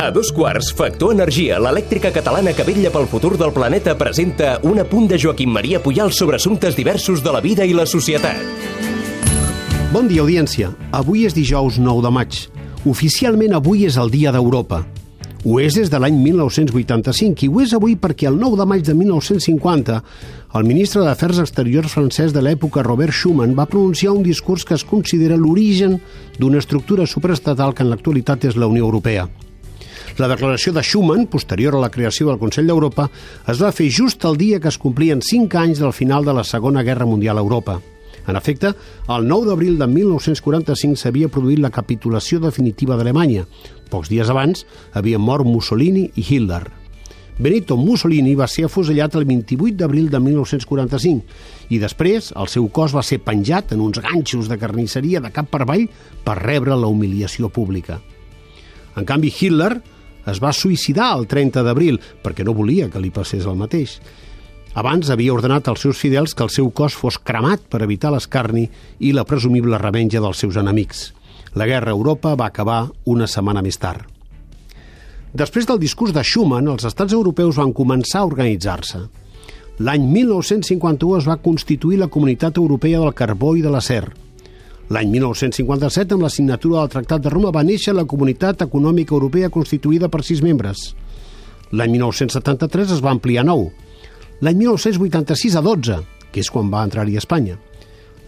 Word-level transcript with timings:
A 0.00 0.10
dos 0.10 0.30
quarts, 0.32 0.70
Factor 0.72 1.12
Energia, 1.12 1.58
l'elèctrica 1.60 2.08
catalana 2.14 2.54
que 2.56 2.64
vetlla 2.64 2.92
pel 2.94 3.08
futur 3.10 3.34
del 3.36 3.52
planeta, 3.52 3.92
presenta 4.00 4.54
un 4.64 4.80
apunt 4.80 5.10
de 5.10 5.18
Joaquim 5.20 5.52
Maria 5.52 5.82
Puyal 5.84 6.14
sobre 6.16 6.40
assumptes 6.40 6.76
diversos 6.78 7.20
de 7.22 7.34
la 7.34 7.42
vida 7.44 7.66
i 7.68 7.76
la 7.76 7.84
societat. 7.84 8.40
Bon 9.92 10.08
dia, 10.08 10.22
audiència. 10.24 10.70
Avui 10.96 11.26
és 11.28 11.36
dijous 11.36 11.76
9 11.76 12.06
de 12.06 12.14
maig. 12.16 12.40
Oficialment 12.88 13.58
avui 13.58 13.84
és 13.84 14.00
el 14.00 14.08
Dia 14.08 14.32
d'Europa. 14.32 14.84
Ho 15.40 15.56
és 15.56 15.72
des 15.72 15.88
de 15.88 15.96
l'any 15.96 16.18
1985 16.20 17.46
i 17.46 17.48
ho 17.48 17.62
és 17.64 17.70
avui 17.72 17.94
perquè 17.96 18.26
el 18.28 18.34
9 18.36 18.58
de 18.60 18.64
maig 18.68 18.82
de 18.84 18.92
1950 18.92 19.94
el 20.58 20.66
ministre 20.68 21.00
d'Afers 21.00 21.38
Exteriors 21.40 21.94
francès 21.96 22.34
de 22.36 22.42
l'època 22.44 22.82
Robert 22.84 23.16
Schuman 23.16 23.54
va 23.56 23.64
pronunciar 23.70 24.12
un 24.12 24.20
discurs 24.26 24.66
que 24.68 24.76
es 24.76 24.84
considera 24.84 25.38
l'origen 25.40 25.96
d'una 26.36 26.60
estructura 26.60 27.06
superestatal 27.08 27.72
que 27.72 27.86
en 27.86 27.88
l'actualitat 27.88 28.44
és 28.50 28.58
la 28.60 28.68
Unió 28.68 28.84
Europea. 28.84 29.30
La 30.20 30.28
declaració 30.28 30.74
de 30.76 30.82
Schuman, 30.84 31.24
posterior 31.32 31.78
a 31.78 31.80
la 31.80 31.92
creació 31.94 32.28
del 32.28 32.40
Consell 32.42 32.68
d'Europa, 32.68 33.08
es 33.48 33.62
va 33.62 33.72
fer 33.72 33.88
just 33.88 34.26
el 34.28 34.36
dia 34.36 34.60
que 34.60 34.68
es 34.68 34.76
complien 34.76 35.24
5 35.24 35.56
anys 35.56 35.80
del 35.80 35.96
final 35.96 36.28
de 36.28 36.36
la 36.36 36.44
Segona 36.44 36.84
Guerra 36.84 37.08
Mundial 37.08 37.40
a 37.40 37.46
Europa. 37.46 37.78
En 38.28 38.36
efecte, 38.36 38.74
el 39.08 39.28
9 39.28 39.48
d'abril 39.48 39.78
de 39.78 39.86
1945 39.88 40.98
s'havia 41.00 41.30
produït 41.32 41.60
la 41.62 41.72
capitulació 41.74 42.40
definitiva 42.42 42.98
d'Alemanya. 42.98 43.46
Pocs 43.90 44.10
dies 44.12 44.28
abans 44.30 44.66
havien 44.92 45.22
mort 45.22 45.46
Mussolini 45.48 46.10
i 46.14 46.26
Hitler. 46.26 46.64
Benito 47.40 47.78
Mussolini 47.80 48.34
va 48.36 48.44
ser 48.52 48.66
afusellat 48.66 49.14
el 49.16 49.24
28 49.24 49.78
d'abril 49.80 50.10
de 50.12 50.18
1945 50.20 51.72
i 51.72 51.78
després 51.80 52.34
el 52.36 52.50
seu 52.52 52.66
cos 52.68 52.92
va 52.92 53.00
ser 53.00 53.22
penjat 53.24 53.72
en 53.72 53.80
uns 53.80 53.96
ganxos 54.04 54.50
de 54.50 54.58
carnisseria 54.60 55.22
de 55.24 55.30
cap 55.32 55.48
per 55.48 55.62
avall 55.64 55.86
per 56.24 56.36
rebre 56.36 56.76
la 56.76 56.90
humiliació 56.92 57.48
pública. 57.48 57.96
En 58.92 59.08
canvi, 59.08 59.32
Hitler 59.32 59.78
es 60.28 60.42
va 60.44 60.52
suïcidar 60.52 61.14
el 61.16 61.24
30 61.30 61.64
d'abril 61.64 61.96
perquè 62.20 62.44
no 62.44 62.52
volia 62.52 62.90
que 62.92 63.00
li 63.00 63.08
passés 63.08 63.48
el 63.48 63.56
mateix. 63.56 63.96
Abans 64.74 65.10
havia 65.10 65.34
ordenat 65.34 65.66
als 65.68 65.82
seus 65.82 65.98
fidels 65.98 66.34
que 66.34 66.44
el 66.46 66.52
seu 66.54 66.68
cos 66.70 66.94
fos 66.94 67.18
cremat 67.18 67.64
per 67.66 67.82
evitar 67.82 68.12
l'escarni 68.14 68.68
i 69.00 69.10
la 69.12 69.26
presumible 69.26 69.78
revenja 69.82 70.22
dels 70.22 70.38
seus 70.38 70.56
enemics. 70.60 71.08
La 71.58 71.66
guerra 71.66 71.90
a 71.90 71.96
Europa 71.98 72.36
va 72.38 72.46
acabar 72.46 72.84
una 73.04 73.26
setmana 73.26 73.62
més 73.66 73.80
tard. 73.82 74.06
Després 75.34 75.66
del 75.66 75.78
discurs 75.82 76.14
de 76.14 76.22
Schuman, 76.22 76.68
els 76.70 76.86
estats 76.86 77.14
europeus 77.14 77.58
van 77.58 77.74
començar 77.74 78.22
a 78.22 78.30
organitzar-se. 78.30 79.02
L'any 79.80 80.06
1951 80.12 81.18
es 81.18 81.26
va 81.26 81.38
constituir 81.42 81.98
la 81.98 82.10
Comunitat 82.10 82.58
Europea 82.58 83.00
del 83.02 83.14
Carbó 83.14 83.54
i 83.56 83.62
de 83.62 83.70
l'Acer. 83.70 84.04
L'any 84.90 85.10
1957, 85.10 86.14
amb 86.14 86.26
la 86.26 86.30
signatura 86.30 86.80
del 86.80 86.90
Tractat 86.94 87.22
de 87.22 87.30
Roma, 87.30 87.52
va 87.54 87.62
néixer 87.66 87.94
la 87.94 88.06
Comunitat 88.10 88.62
Econòmica 88.66 89.14
Europea 89.14 89.50
constituïda 89.50 90.10
per 90.10 90.22
sis 90.26 90.42
membres. 90.42 90.90
L'any 91.70 91.94
1973 91.94 92.98
es 92.98 93.02
va 93.02 93.14
ampliar 93.14 93.46
nou. 93.46 93.70
L'any 94.40 94.56
1986 94.56 95.56
a 95.58 95.60
12, 95.60 95.98
que 96.32 96.40
és 96.40 96.48
quan 96.48 96.70
va 96.72 96.84
entrar-hi 96.86 97.18
Espanya. 97.20 97.58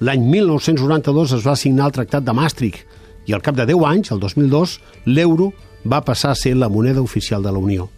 L'any 0.05 0.27
1992 0.28 1.38
es 1.38 1.46
va 1.46 1.56
signar 1.56 1.86
el 1.88 1.94
Tractat 1.96 2.27
de 2.27 2.34
Maastricht 2.36 2.84
i 3.30 3.32
al 3.32 3.41
cap 3.41 3.56
de 3.56 3.64
10 3.70 3.86
anys, 3.88 4.10
el 4.12 4.20
2002, 4.20 4.78
l'euro 5.06 5.52
va 5.88 6.02
passar 6.05 6.33
a 6.33 6.38
ser 6.38 6.52
la 6.58 6.68
moneda 6.68 7.00
oficial 7.00 7.42
de 7.42 7.52
la 7.55 7.62
Unió. 7.62 7.88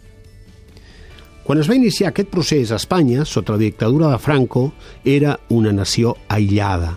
Quan 1.43 1.59
es 1.59 1.69
va 1.69 1.75
iniciar 1.75 2.09
aquest 2.09 2.31
procés, 2.31 2.71
Espanya, 2.71 3.25
sota 3.25 3.53
la 3.53 3.61
dictadura 3.61 4.09
de 4.13 4.17
Franco, 4.17 4.71
era 5.03 5.39
una 5.49 5.73
nació 5.73 6.15
aïllada. 6.27 6.95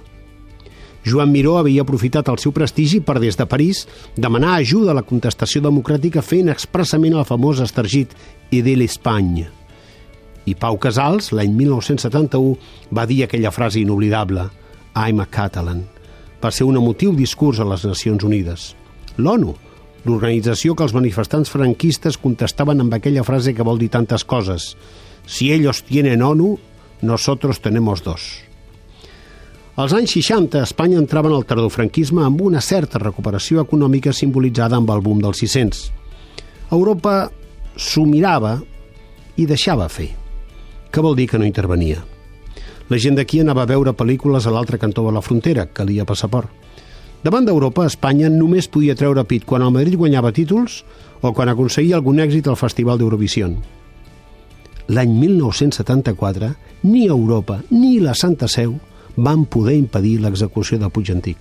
Joan 1.05 1.33
Miró 1.33 1.59
havia 1.59 1.83
aprofitat 1.83 2.29
el 2.29 2.39
seu 2.39 2.53
prestigi 2.53 3.01
per, 3.01 3.19
des 3.19 3.37
de 3.37 3.47
París, 3.49 3.87
demanar 4.17 4.55
ajuda 4.57 4.93
a 4.93 5.01
la 5.01 5.07
contestació 5.09 5.65
democràtica 5.65 6.23
fent 6.23 6.53
expressament 6.53 7.17
el 7.19 7.29
famós 7.29 7.65
estergit 7.65 8.15
«Idé 8.51 8.77
l'Espagne». 8.77 9.58
I 10.49 10.55
Pau 10.57 10.79
Casals, 10.81 11.33
l'any 11.37 11.53
1971, 11.53 12.57
va 12.95 13.05
dir 13.09 13.23
aquella 13.25 13.53
frase 13.53 13.83
inoblidable 13.83 14.47
«I'm 14.97 15.21
a 15.21 15.27
Catalan». 15.29 15.83
Va 16.41 16.53
ser 16.55 16.65
un 16.65 16.79
emotiu 16.81 17.13
discurs 17.19 17.61
a 17.61 17.67
les 17.69 17.85
Nacions 17.85 18.25
Unides. 18.25 18.71
L'ONU, 19.19 19.55
l'organització 20.07 20.77
que 20.79 20.87
els 20.87 20.95
manifestants 20.97 21.51
franquistes 21.53 22.17
contestaven 22.23 22.81
amb 22.81 22.95
aquella 22.95 23.27
frase 23.27 23.53
que 23.55 23.67
vol 23.67 23.81
dir 23.83 23.91
tantes 23.93 24.25
coses. 24.25 24.71
Si 25.27 25.51
ellos 25.53 25.83
tienen 25.83 26.23
ONU, 26.23 26.55
nosotros 27.03 27.61
tenemos 27.61 28.05
dos. 28.07 28.45
Als 29.79 29.93
anys 29.95 30.15
60, 30.17 30.63
Espanya 30.63 30.99
entrava 30.99 31.29
en 31.31 31.37
el 31.37 31.45
tardofranquisme 31.47 32.25
amb 32.25 32.41
una 32.43 32.63
certa 32.65 32.99
recuperació 32.99 33.63
econòmica 33.63 34.15
simbolitzada 34.15 34.79
amb 34.79 34.91
el 34.91 35.05
boom 35.05 35.21
dels 35.23 35.45
600. 35.45 35.85
Europa 36.75 37.29
s'ho 37.77 38.07
mirava 38.07 38.57
i 39.39 39.47
deixava 39.47 39.87
fer. 39.93 40.11
Què 40.93 41.05
vol 41.05 41.17
dir 41.19 41.29
que 41.29 41.39
no 41.39 41.47
intervenia? 41.49 42.05
La 42.89 42.97
gent 42.97 43.19
d'aquí 43.19 43.43
anava 43.43 43.67
a 43.67 43.69
veure 43.69 43.93
pel·lícules 43.93 44.47
a 44.47 44.53
l'altre 44.55 44.79
cantó 44.81 45.05
de 45.05 45.13
la 45.13 45.23
frontera, 45.25 45.67
calia 45.67 46.07
passaport. 46.09 46.49
Davant 47.23 47.45
d'Europa, 47.45 47.85
Espanya 47.91 48.31
només 48.31 48.71
podia 48.71 48.97
treure 48.97 49.25
pit 49.29 49.45
quan 49.45 49.65
el 49.67 49.75
Madrid 49.75 49.99
guanyava 49.99 50.33
títols 50.33 50.85
o 51.21 51.33
quan 51.35 51.51
aconseguia 51.51 51.99
algun 51.99 52.23
èxit 52.23 52.49
al 52.49 52.57
Festival 52.57 53.01
d'Eurovisió. 53.01 53.51
L'any 54.89 55.13
1974, 55.21 56.53
ni 56.89 57.05
Europa 57.07 57.59
ni 57.75 57.99
la 58.01 58.15
Santa 58.15 58.49
Seu 58.49 58.79
van 59.17 59.45
poder 59.51 59.77
impedir 59.77 60.21
l'execució 60.23 60.79
de 60.79 60.89
Puig 60.89 61.11
Antic. 61.13 61.39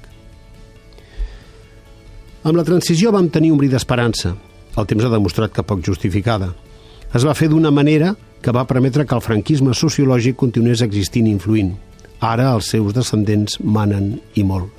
Amb 2.44 2.58
la 2.58 2.66
transició 2.68 3.14
vam 3.14 3.30
tenir 3.30 3.54
un 3.54 3.62
bri 3.62 3.70
d'esperança. 3.72 4.34
El 4.78 4.86
temps 4.90 5.06
ha 5.06 5.14
demostrat 5.14 5.54
que 5.54 5.64
poc 5.64 5.86
justificada. 5.86 6.52
Es 7.16 7.24
va 7.24 7.38
fer 7.38 7.48
d'una 7.52 7.72
manera 7.72 8.16
que 8.42 8.54
va 8.54 8.68
permetre 8.70 9.06
que 9.06 9.16
el 9.16 9.24
franquisme 9.26 9.74
sociològic 9.74 10.38
continués 10.40 10.84
existint 10.86 11.28
i 11.28 11.34
influint. 11.36 11.74
Ara 12.24 12.52
els 12.56 12.72
seus 12.74 12.96
descendents 12.96 13.60
manen 13.62 14.16
i 14.36 14.44
molt. 14.44 14.70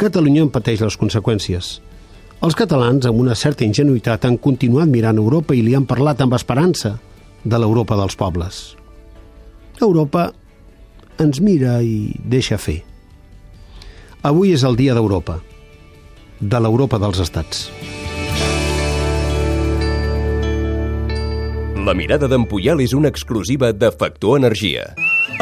Catalunya 0.00 0.42
en 0.44 0.52
pateix 0.52 0.82
les 0.82 0.96
conseqüències. 1.00 1.78
Els 2.44 2.56
catalans, 2.58 3.06
amb 3.08 3.22
una 3.22 3.36
certa 3.38 3.64
ingenuïtat, 3.64 4.26
han 4.26 4.36
continuat 4.36 4.90
mirant 4.90 5.20
Europa 5.20 5.54
i 5.54 5.62
li 5.64 5.76
han 5.76 5.86
parlat 5.88 6.20
amb 6.20 6.34
esperança 6.36 6.96
de 7.44 7.60
l'Europa 7.60 7.96
dels 7.96 8.16
pobles. 8.20 8.64
Europa 9.80 10.30
ens 11.22 11.40
mira 11.40 11.78
i 11.82 12.12
deixa 12.20 12.58
fer. 12.58 12.82
Avui 14.24 14.52
és 14.56 14.64
el 14.64 14.76
dia 14.76 14.96
d'Europa, 14.96 15.38
de 16.40 16.60
l'Europa 16.60 17.00
dels 17.00 17.20
estats. 17.24 17.68
La 21.84 21.92
mirada 21.92 22.24
d'en 22.32 22.46
Puyal 22.48 22.80
és 22.80 22.94
una 22.96 23.10
exclusiva 23.12 23.68
de 23.76 23.90
Factor 23.92 24.38
Energia. 24.38 24.86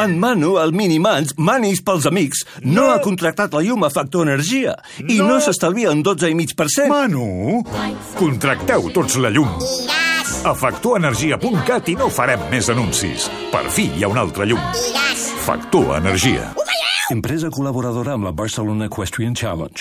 En 0.03 0.17
Manu, 0.19 0.57
el 0.59 0.73
Minimans, 0.75 1.37
Manis 1.37 1.79
pels 1.87 2.03
amics, 2.09 2.41
no, 2.65 2.73
no 2.73 2.87
ha 2.91 2.97
contractat 3.05 3.53
la 3.55 3.61
llum 3.63 3.85
a 3.87 3.89
Factor 3.93 4.27
Energia 4.27 4.73
i 4.99 5.21
no, 5.21 5.29
no 5.29 5.37
s'estalvia 5.39 5.93
un 5.95 6.01
12,5%. 6.03 6.89
Manu, 6.91 7.61
contracteu 8.19 8.89
tots 8.91 9.15
la 9.23 9.31
llum. 9.31 9.55
A 10.43 10.51
factorenergia.cat 10.51 11.93
i 11.93 11.95
no 12.01 12.11
farem 12.11 12.43
més 12.51 12.67
anuncis. 12.73 13.29
Per 13.53 13.63
fi 13.71 13.87
hi 13.93 14.03
ha 14.03 14.11
un 14.11 14.19
altre 14.19 14.49
llum. 14.49 14.67
Factor 15.47 15.95
Energia. 16.01 16.51
Empresa 17.13 17.47
col·laboradora 17.53 18.17
amb 18.17 18.27
la 18.27 18.35
Barcelona 18.35 18.91
Equestrian 18.91 19.35
Challenge. 19.35 19.79